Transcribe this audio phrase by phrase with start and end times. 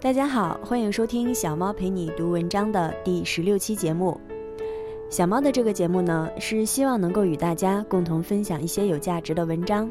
[0.00, 4.18] 大家好，欢迎收听小猫陪你读文章的第十六期节目。
[5.10, 9.90] 小猫的这个节目呢，是希望能够与大家共同分享一些有价值的文章，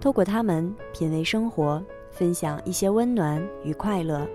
[0.00, 4.26] 透过它们品味生活，分享一些温暖与快乐。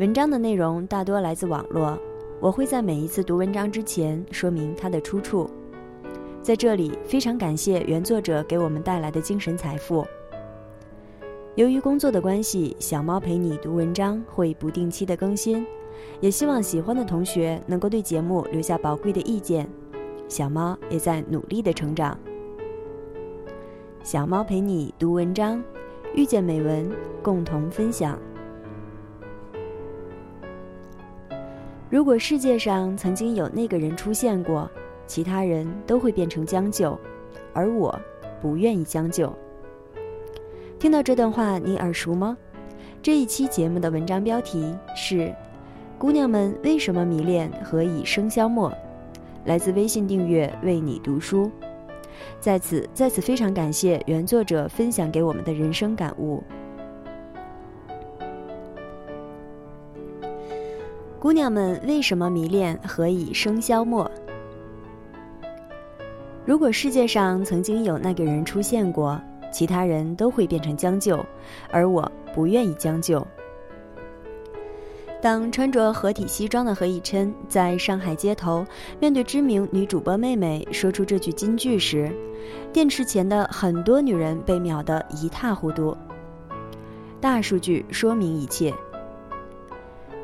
[0.00, 1.96] 文章的内容大多来自网络，
[2.40, 5.48] 我会在每一次读文章之前说明它的出处。
[6.42, 10.04] 在这里，非常感谢原作者给我们带来的精神财富。
[11.54, 15.66] 由于工作的关系，小猫陪你读文章会不定期的更新，
[16.18, 19.68] 也希望喜欢的同学能够对节目留下宝贵的意见。
[20.28, 22.18] 小猫也在努力的成长。
[24.02, 25.62] 小猫陪你读文章，
[26.14, 26.90] 遇见美文，
[27.22, 28.18] 共同分享。
[31.90, 34.70] 如果世界上曾经有那个人出现过，
[35.06, 36.98] 其他人都会变成将就，
[37.52, 37.94] 而我
[38.40, 39.30] 不愿意将就。
[40.82, 42.36] 听到这段话，你耳熟吗？
[43.00, 45.14] 这一期节目的文章标题是
[45.96, 48.68] 《姑娘们为什么迷恋何以笙箫默》，
[49.44, 51.48] 来自微信订阅为你读书。
[52.40, 56.42] 在此，在此非常感谢原作者分享给我们的人生感悟。
[61.20, 64.10] 姑娘们为什么迷恋何以笙箫默？
[66.44, 69.16] 如果世界上曾经有那个人出现过。
[69.52, 71.24] 其他人都会变成将就，
[71.70, 73.24] 而我不愿意将就。
[75.20, 78.66] 当穿着合体西装的何以琛在上海街头
[78.98, 82.12] 面对知名女主播妹妹说出这句金句时，
[82.72, 85.96] 电视前的很多女人被秒得一塌糊涂。
[87.20, 88.74] 大数据说明一切。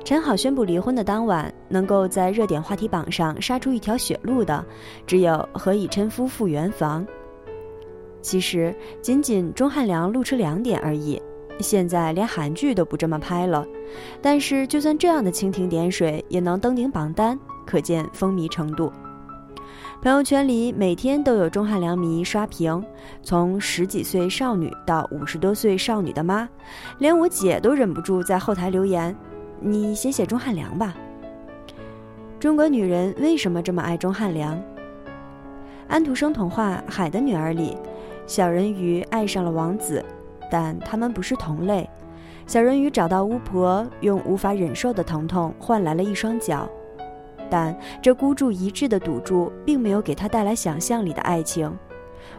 [0.03, 4.65] 陈好宣布离婚的当晚，能够在热点话题榜上杀出一条血路的，
[5.07, 7.07] 只有何以琛夫妇圆房。
[8.21, 11.21] 其实仅仅钟汉良露出两点而已，
[11.61, 13.67] 现在连韩剧都不这么拍了。
[14.21, 18.93] 但是就算这样的蜻蜓点水也能登顶榜单，可见风靡程度。
[20.01, 22.85] 朋友圈里每天都有钟汉良迷刷屏，
[23.23, 26.49] 从十几岁少女到五十多岁少女的妈，
[26.99, 29.15] 连我姐都忍不住在后台留言
[29.59, 30.95] ：“你写写钟汉良吧。”
[32.39, 34.61] 中国女人为什么这么爱钟汉良？
[35.89, 37.77] 安徒生童话《海的女儿》里。
[38.29, 40.05] 小人鱼爱上了王子，
[40.51, 41.89] 但他们不是同类。
[42.47, 46.69] 小人鱼找到巫婆，用无法忍受的疼痛换来了一双脚，
[47.49, 51.75] 但这孤注一掷的赌注并没有给他带来想象里的爱情。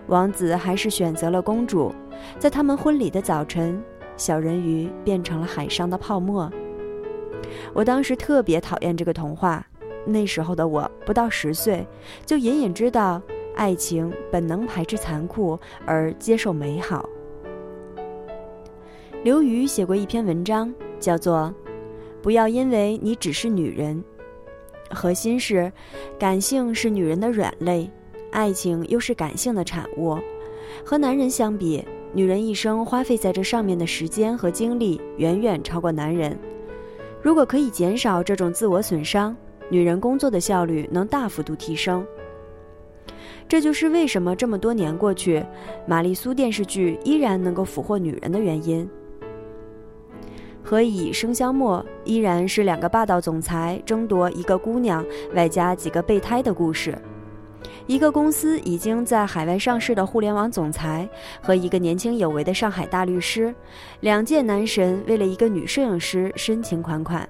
[0.06, 1.92] 王子还是选择了公主。
[2.38, 3.82] 在他们婚礼的早晨，
[4.16, 6.52] 小人鱼变成了海上的泡沫。
[7.74, 9.66] 我当时特别讨厌这个童话。
[10.06, 11.88] 那时候的我不到十岁，
[12.28, 13.20] 就隐隐知道。
[13.60, 17.10] 爱情本能排斥残酷，而接受美好。
[19.22, 21.54] 刘瑜写过一篇文章，叫做
[22.22, 24.02] 《不要因为你只是女人》，
[24.96, 25.70] 核心是
[26.18, 27.92] 感性是女人的软肋，
[28.32, 30.18] 爱情又是感性的产物。
[30.86, 36.40] 和男人相比，女人一生花费在这上面的时间和精力远远超过男人。
[37.22, 39.36] 如果可以减少这种自我损伤，
[39.70, 42.08] 女人工作的效率能大幅度提升。
[43.50, 45.44] 这就是为什么这么多年过去，
[45.88, 48.88] 玛丽苏电视剧依然能够俘获女人的原因。
[50.64, 56.96] 何以笙箫默依然是两个霸道总裁争夺一个姑娘，外加几个备胎的故事。
[57.88, 61.10] 一个公司已经在海外上市的互联网总裁
[61.42, 63.54] 和一个年轻有为的上海大律师，
[64.02, 67.28] 两届男神为了一个女摄影师深情款款。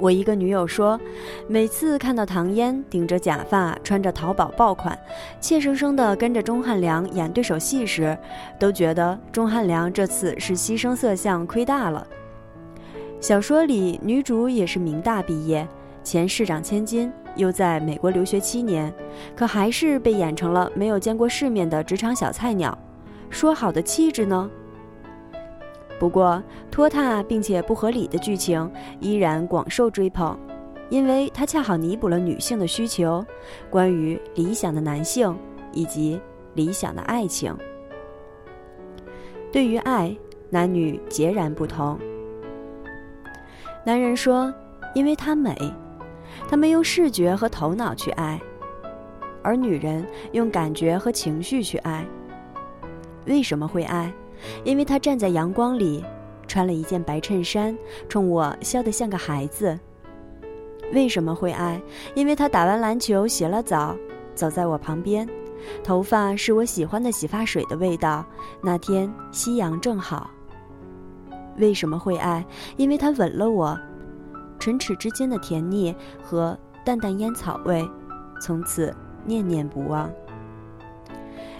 [0.00, 0.98] 我一个女友说，
[1.46, 4.98] 每次看到唐嫣顶着假发，穿着淘宝爆款，
[5.40, 8.16] 怯生生地跟着钟汉良演对手戏时，
[8.58, 12.06] 都觉得钟汉良这次是牺牲色相亏大了。
[13.20, 15.68] 小说里女主也是明大毕业，
[16.02, 18.90] 前市长千金，又在美国留学七年，
[19.36, 22.76] 可还是被演成了没有见过世面的职场小菜鸟。
[23.28, 24.50] 说好的气质呢？
[26.00, 28.68] 不过，拖沓并且不合理的剧情
[29.00, 30.34] 依然广受追捧，
[30.88, 33.22] 因为它恰好弥补了女性的需求，
[33.68, 35.36] 关于理想的男性
[35.72, 36.18] 以及
[36.54, 37.54] 理想的爱情。
[39.52, 40.16] 对于爱，
[40.48, 41.98] 男女截然不同。
[43.84, 44.50] 男人说
[44.96, 45.54] ：“因为她美，
[46.48, 48.38] 他们用视觉和头脑去爱；
[49.42, 52.06] 而女人用感觉和情绪去爱。
[53.26, 54.10] 为什么会爱？”
[54.64, 56.04] 因为他站在阳光里，
[56.46, 57.76] 穿了一件白衬衫，
[58.08, 59.78] 冲我笑得像个孩子。
[60.92, 61.80] 为什么会爱？
[62.14, 63.96] 因为他打完篮球，洗了澡，
[64.34, 65.28] 走在我旁边，
[65.84, 68.24] 头发是我喜欢的洗发水的味道。
[68.60, 70.30] 那天夕阳正好。
[71.58, 72.44] 为什么会爱？
[72.76, 73.78] 因为他吻了我，
[74.58, 77.88] 唇齿之间的甜腻和淡淡烟草味，
[78.40, 78.94] 从此
[79.24, 80.10] 念念不忘。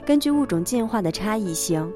[0.04, 1.88] 根据物种进化的差异性，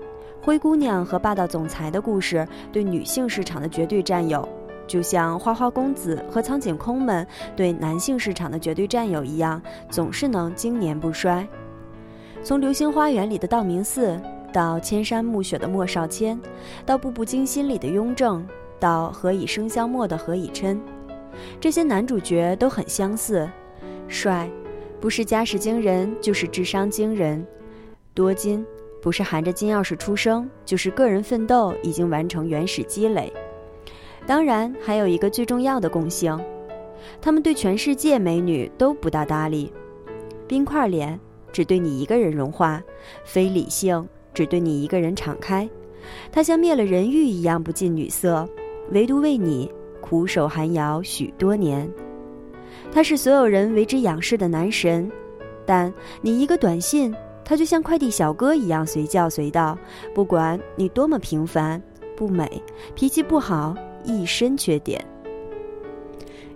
[0.45, 4.47] 灰姑娘和霸道总裁的故事对女性市场的绝对占有，
[4.87, 7.27] 就像花花公子和苍井空们
[7.57, 11.49] 对男性市场的绝对占有一样，总是能经年不衰。
[12.43, 14.21] 从《流星花园》里的道明寺。
[14.53, 16.41] 到千山暮雪的莫少谦，
[16.87, 18.47] 到步步惊心里的雍正，
[18.79, 20.81] 到何以笙箫默的何以琛，
[21.61, 23.51] 这些男主角都很相似，
[24.07, 24.49] 帅，
[25.01, 27.45] 不是家世惊人，就是智商惊人；
[28.15, 28.65] 多金，
[29.05, 33.31] 不是含着金钥匙出生，就是个人奋斗已经完成原始积累。
[34.27, 36.43] 当然，还有一个最重要的共性，
[37.21, 39.71] 他们对全世界美女都不大搭理，
[40.49, 41.21] 冰块脸，
[41.53, 42.83] 只对你一个人融化，
[43.25, 44.09] 非理性。
[44.33, 45.69] 只对你一个人敞开，
[46.33, 48.49] 他像灭了人欲一样不近女色，
[48.91, 49.71] 唯独为你
[50.01, 51.89] 苦守寒窑许多年。
[52.91, 55.13] 他是所有人为之仰视的男神，
[55.67, 59.79] 但你一个短信，他就像快递小哥一样随叫随到，
[60.15, 61.81] 不管你多么平凡、
[62.17, 62.63] 不美、
[62.95, 65.05] 脾气不好，一身缺点。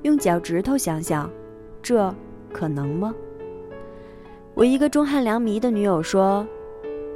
[0.02, 1.30] 用脚趾头想想，
[1.82, 2.14] 这
[2.52, 3.14] 可能吗？
[4.54, 6.46] 我一个钟汉良迷的女友说。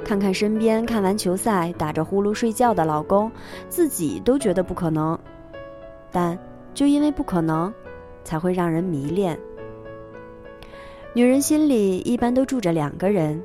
[0.05, 3.31] 看看身边看完球赛打着呼噜睡觉的老公，
[3.69, 5.17] 自己都觉得不可能，
[6.11, 6.37] 但
[6.73, 7.73] 就因为不可能，
[8.25, 9.39] 才会让人迷恋。
[11.13, 13.41] 女人心里一般都住着两个人，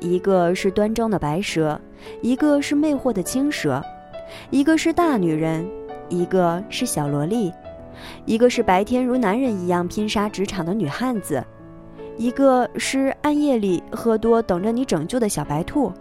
[0.00, 1.80] 一个是端庄的白蛇，
[2.22, 3.80] 一个是魅惑的青蛇；
[4.50, 5.68] 一个是大女人，
[6.08, 7.52] 一个是小萝莉；
[8.24, 11.44] 一个是白天如男人一样拼杀职场的女汉子。
[12.16, 15.92] 一个是暗夜里喝多等着你拯救的小白兔，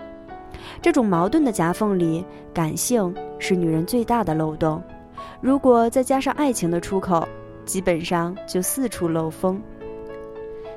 [0.81, 4.81] 这种矛盾的夹缝里，感性是女人最大的漏洞。
[5.41, 7.27] 如果再加上爱情的出口，
[7.65, 9.61] 基本上就四处漏风。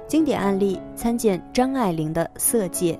[0.07, 2.93] 经典案例参见张爱玲的《色戒》。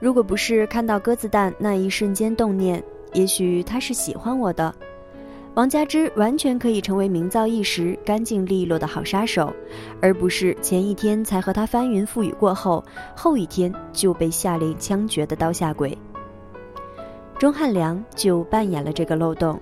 [0.00, 2.82] 如果不是看到鸽子蛋那一瞬间动念，
[3.14, 4.74] 也许他是喜欢我的。
[5.54, 9.52] 王佳芝完全可以成为名噪一时、干净利落的好杀手，
[10.00, 12.84] 而不是前一天才和他翻云覆雨过后，
[13.16, 15.98] 后一天就被下令枪决的刀下鬼。
[17.36, 19.60] 钟汉良就扮演了这个漏洞。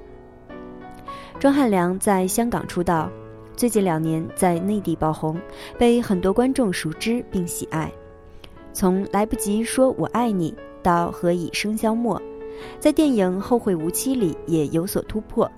[1.39, 3.11] 钟汉良在香港出道，
[3.57, 5.41] 最近两年在内地爆红，
[5.79, 7.91] 被很多观众熟知并喜爱。
[8.77, 12.21] 从来不及说我爱你到何以笙箫默，
[12.79, 15.51] 在电影《后会无期》里也有所突破。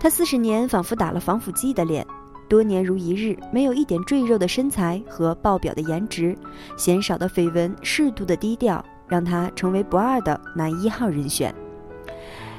[0.00, 2.04] 他四十年仿佛打了防腐剂的脸，
[2.48, 6.36] 多年如一日，没有一点赘肉的身材和爆表的颜值，
[6.76, 11.54] 鲜少的绯闻，适度的低调，让他成为不二的男一号人选。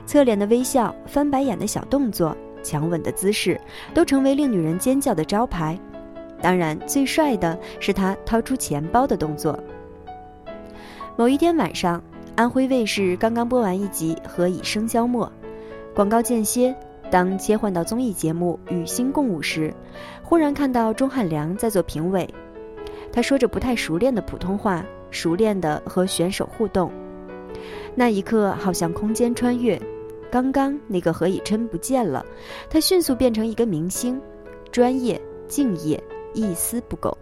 [0.05, 2.33] 侧脸的微笑，翻白眼的小动作，
[2.63, 3.59] 强吻的姿势，
[3.93, 5.77] 都成为令女人尖叫的招牌。
[6.45, 9.57] 当然，最帅的是他掏出钱包的动作。
[11.17, 11.99] 某一天晚上，
[12.35, 15.25] 安徽卫视刚刚播完一集《何以笙箫默》，
[15.95, 16.75] 广告间歇。
[17.09, 19.73] 当切换到综艺节目《与星共舞》时，
[20.21, 22.31] 忽然看到钟汉良在做评委。
[23.11, 26.91] 他说着不太熟练的普通话，熟练的和选手互动。
[27.95, 29.81] 那一刻，好像空间穿越，
[30.29, 32.23] 刚刚那个何以琛不见了，
[32.69, 34.21] 他迅速变成一个明星，
[34.71, 35.99] 专业、敬业，
[36.35, 37.17] 一丝不苟。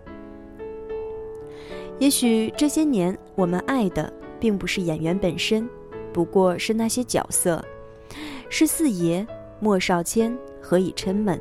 [2.00, 5.70] 也许这些年我们爱的并不是演员本身，
[6.12, 7.64] 不过是那些角色，
[8.50, 9.26] 是四爷。
[9.60, 11.40] 莫少谦、何以琛们，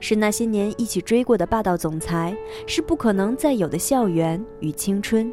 [0.00, 2.34] 是那些年一起追过的霸道总裁，
[2.66, 5.30] 是不可能再有的校园与青春，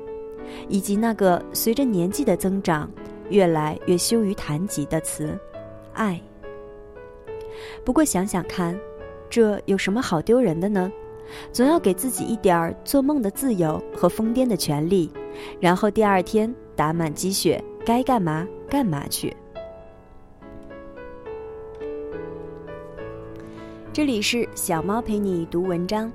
[0.67, 2.91] 以及那个随着年纪的增长，
[3.29, 5.39] 越来越羞于谈及的词——
[5.95, 6.19] 爱。
[7.85, 8.77] 不过想想看，
[9.29, 10.91] 这有什么好丢人的呢？
[11.51, 15.11] 总要给自己一点儿做梦的自由和疯癫的权利，
[15.59, 19.35] 然后第二天打满鸡血，该干嘛干嘛去。
[23.91, 26.11] 这里是小猫陪你读文章，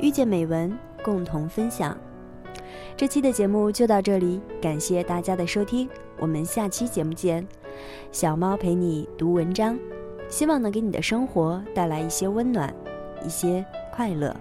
[0.00, 1.96] 遇见美文，共同分享。
[2.96, 5.88] 这期的节目就到这里，感谢大家的收听，
[6.18, 7.46] 我们下期节目见。
[8.10, 9.78] 小猫陪你读文章，
[10.28, 12.74] 希望能给你的生活带来一些温暖，
[13.24, 13.64] 一些
[13.94, 14.34] 快乐。